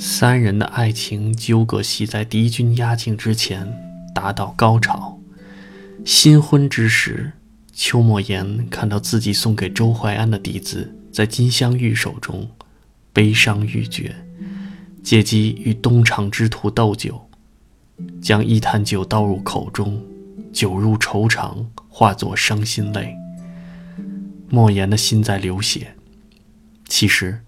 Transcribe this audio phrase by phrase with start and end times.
[0.00, 3.66] 三人的爱情纠葛戏在敌军压境之前
[4.14, 5.18] 达到高潮。
[6.04, 7.32] 新婚之时，
[7.72, 12.48] 邱莫言看到自己送给周淮安的笛子在金镶玉手中，
[13.12, 14.14] 悲伤欲绝，
[15.02, 17.28] 借机与东厂之徒斗酒，
[18.22, 20.00] 将一坛酒倒入口中，
[20.52, 23.16] 酒入愁肠，化作伤心泪。
[24.48, 25.96] 莫言的心在流血。
[26.86, 27.40] 其实。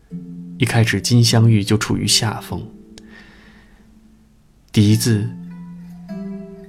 [0.60, 2.68] 一开始，金镶玉就处于下风。
[4.70, 5.26] 笛子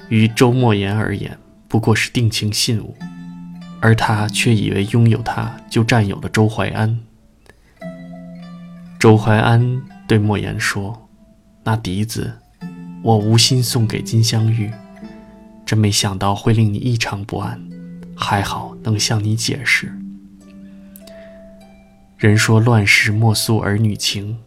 [0.08, 2.96] 于周莫言而言不过是定情信物，
[3.82, 7.00] 而他却以为拥有它就占有了周淮安。
[8.98, 11.10] 周淮安对莫言说
[11.66, 12.32] ：“那笛子，
[13.04, 14.72] 我无心送给金镶玉，
[15.66, 17.62] 真没想到会令你异常不安，
[18.16, 19.94] 还好能向你解释。”
[22.22, 24.38] 人说乱世莫诉儿女情，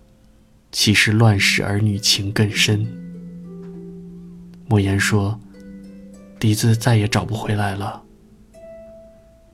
[0.71, 2.87] 其实乱世儿女情更深。
[4.69, 5.41] 莫言说
[6.39, 8.05] ：“笛子再也找不回来了。”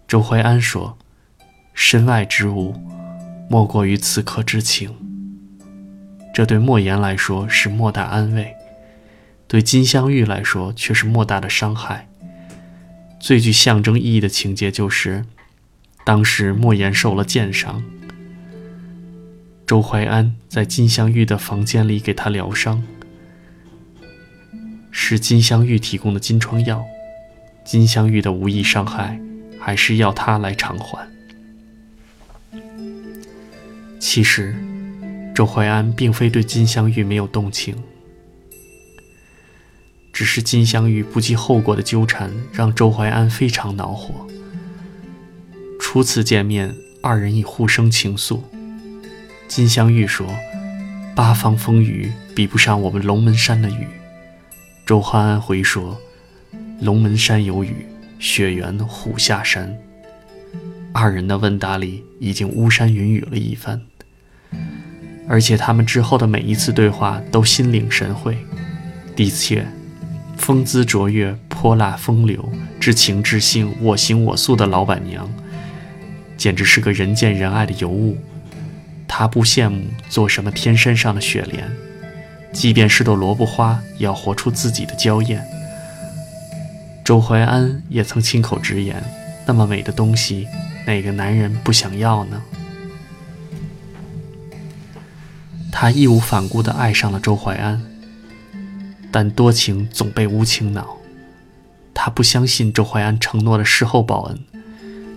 [0.06, 0.98] 周淮安说
[1.72, 2.74] ：“身外之物，
[3.48, 4.94] 莫过于此刻之情。”
[6.34, 8.54] 这对莫言来说是莫大安慰，
[9.48, 12.06] 对金镶玉来说却是莫大的伤害。
[13.18, 15.24] 最具象征意义的情节就是，
[16.04, 17.82] 当时莫言受了箭伤。
[19.70, 22.82] 周淮安在金镶玉的房间里给他疗伤，
[24.90, 26.84] 是金镶玉提供的金疮药。
[27.64, 29.20] 金镶玉的无意伤害，
[29.60, 31.08] 还是要他来偿还。
[34.00, 34.56] 其实，
[35.32, 37.76] 周淮安并非对金镶玉没有动情，
[40.12, 44.26] 只是金镶玉不计后果的纠缠让周淮安非常恼火。
[45.78, 48.40] 初次见面，二人已互生情愫。
[49.50, 50.24] 金镶玉说
[51.12, 53.88] ：“八方风雨比不上我们龙门山的雨。”
[54.86, 56.00] 周欢安回说
[56.80, 57.84] ：“龙门山有雨，
[58.20, 59.76] 雪原虎下山。”
[60.94, 63.80] 二人的问答里已经巫山云雨了一番，
[65.26, 68.38] 而且他们之后的每一次对话都心领神会。
[69.16, 69.66] 的确，
[70.36, 75.28] 风姿卓越、泼辣风流、至情至性、我行我素的老板娘，
[76.36, 78.16] 简直是个人见人爱的尤物。
[79.12, 81.68] 他不羡慕做什么天山上的雪莲，
[82.52, 85.44] 即便是朵萝卜花，也要活出自己的娇艳。
[87.04, 89.02] 周淮安也曾亲口直言：
[89.44, 90.46] 那么美的东西，
[90.86, 92.40] 哪个男人不想要呢？
[95.72, 97.82] 他义无反顾地爱上了周淮安，
[99.10, 100.96] 但多情总被无情恼。
[101.92, 104.38] 他不相信周淮安承诺的事后报恩，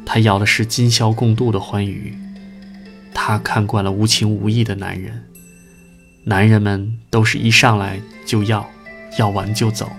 [0.03, 2.17] 他要的是今宵共度的欢愉。
[3.13, 5.23] 他看惯了无情无义的男人，
[6.25, 8.69] 男人们都是一上来就要，
[9.17, 9.91] 要完就走。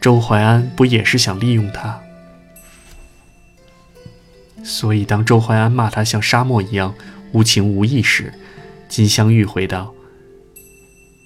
[0.00, 1.98] 周淮安不也是想利用他？
[4.62, 6.94] 所以当周淮安骂他像沙漠一样
[7.32, 8.32] 无情无义时，
[8.88, 9.94] 金镶玉回道：“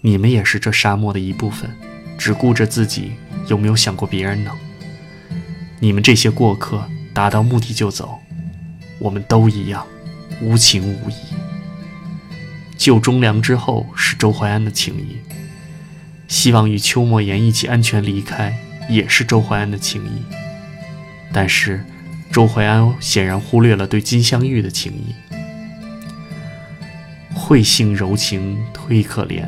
[0.02, 1.70] 你们也是这沙漠的一部分，
[2.16, 3.12] 只顾着自己，
[3.48, 4.52] 有没有想过别人呢？
[5.80, 8.18] 你们这些过客，达到目的就走，
[9.00, 9.86] 我们都一样。”
[10.40, 11.14] 无情无义。
[12.76, 15.18] 救忠良之后是周淮安的情谊，
[16.28, 18.56] 希望与邱莫言一起安全离开
[18.88, 20.22] 也是周淮安的情谊。
[21.32, 21.84] 但是
[22.30, 25.14] 周淮安显然忽略了对金镶玉的情谊。
[27.34, 29.44] 慧性柔情忒可怜，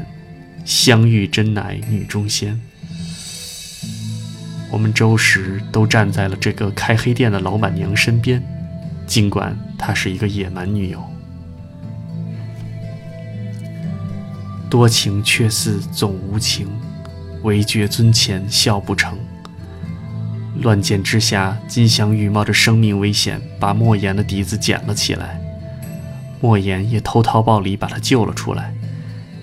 [0.64, 2.60] 镶玉真乃女中仙。
[4.70, 8.42] 我们周时都站在了这个开黑店的老板娘身边。
[9.10, 11.03] 尽管她是一个野蛮女友，
[14.71, 16.69] 多情却似总无情，
[17.43, 19.19] 唯觉尊前笑不成。
[20.62, 25.41] 乱箭之下，金镶玉冒着生命危险把莫言的笛子捡了起来，
[26.41, 28.72] 莫言也偷桃报李把他救了出来。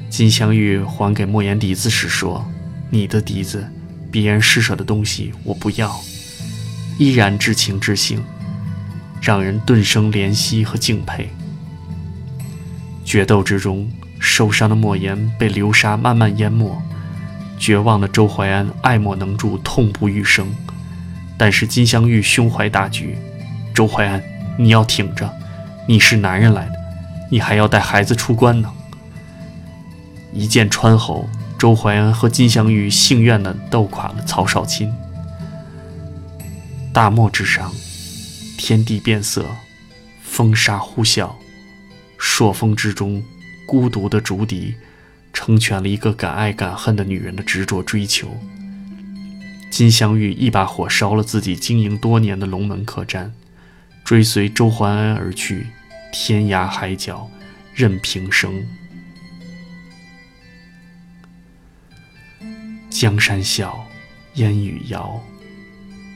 [0.10, 2.50] 金镶玉还给莫言笛子时说
[2.90, 3.68] ：“你的笛子，
[4.10, 6.00] 别人施舍的东西我不要。”
[6.98, 8.24] 依然至情至性。
[9.22, 11.30] 让人顿生怜惜和敬佩。
[13.04, 16.82] 决斗之中，受伤的莫言被流沙慢慢淹没，
[17.58, 20.48] 绝望的周淮安爱莫能助，痛不欲生。
[21.38, 23.18] 但是金镶玉胸怀大局，
[23.74, 24.22] 周淮安，
[24.58, 25.32] 你要挺着，
[25.88, 26.74] 你是男人来的，
[27.30, 28.72] 你还要带孩子出关呢。
[30.34, 34.94] 一剑穿喉，周淮安和金镶玉幸运地斗垮了曹少钦。
[36.92, 37.72] 大漠之上。
[38.58, 39.46] 天地变色，
[40.24, 41.32] 风沙呼啸，
[42.18, 43.24] 朔风之中，
[43.66, 44.76] 孤独的竹笛
[45.32, 48.36] 成全了一个敢爱敢恨的女人的执着追求。
[49.70, 53.32] 金镶玉一把火烧了自己经营多年的龙门客栈，
[54.04, 55.68] 追随周淮安而去，
[56.12, 57.30] 天涯海角
[57.74, 58.66] 任平生。
[62.90, 63.88] 江山笑，
[64.36, 65.22] 烟雨遥，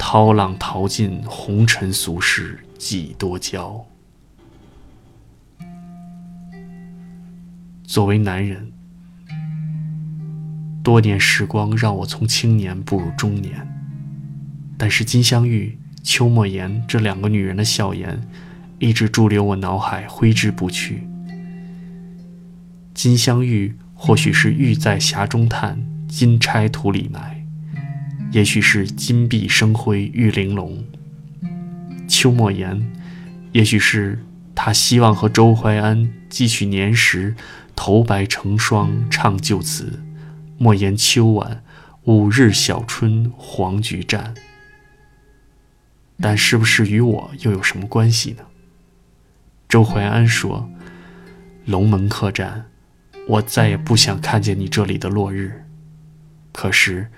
[0.03, 3.85] 涛浪淘尽红尘俗世几多娇。
[7.83, 8.71] 作为男人，
[10.83, 13.65] 多年时光让我从青年步入中年，
[14.75, 18.19] 但是金镶玉、邱莫言这两个女人的笑颜，
[18.79, 21.07] 一直驻留我脑海，挥之不去。
[22.95, 27.40] 金镶玉或许是玉在匣中叹，金钗土里埋，
[28.31, 30.83] 也许是金碧生辉玉玲珑。
[32.07, 32.91] 邱莫言，
[33.51, 34.23] 也许是
[34.55, 37.35] 他希望和周淮安继续年时。
[37.73, 40.03] 头白成双唱旧词，
[40.59, 41.63] 莫言秋晚，
[42.03, 44.35] 五日小春黄菊绽。
[46.19, 48.43] 但是不是与我又有什么关系呢？
[49.67, 50.69] 周淮安说
[51.65, 52.65] ：“龙门客栈，
[53.27, 55.65] 我再也不想看见你这里的落日。
[56.51, 57.09] 可是，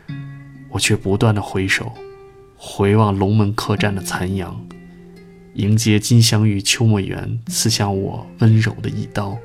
[0.74, 1.92] 我却不断的回首，
[2.58, 4.66] 回望龙门客栈的残阳，
[5.54, 9.38] 迎接金镶玉秋墨园刺向我温柔的一刀。”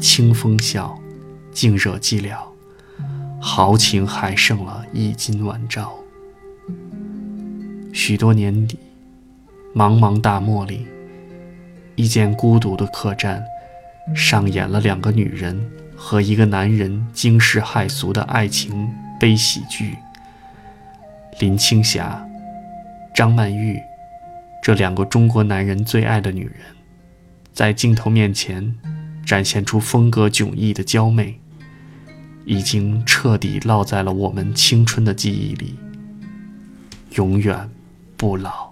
[0.00, 0.96] 清风笑，
[1.50, 2.38] 静惹寂寥，
[3.40, 5.92] 豪情还剩了一襟晚照。
[7.92, 8.78] 许多年底，
[9.74, 10.86] 茫茫大漠里，
[11.96, 13.42] 一间孤独的客栈，
[14.14, 15.60] 上演了两个女人
[15.96, 18.88] 和一个男人惊世骇俗的爱情
[19.18, 19.96] 悲喜剧。
[21.40, 22.24] 林青霞、
[23.14, 23.80] 张曼玉，
[24.62, 26.54] 这两个中国男人最爱的女人，
[27.52, 28.74] 在镜头面前。
[29.26, 31.40] 展现出风格迥异的娇媚，
[32.44, 35.76] 已经彻底烙在了我们青春的记忆里，
[37.16, 37.68] 永远
[38.16, 38.65] 不老。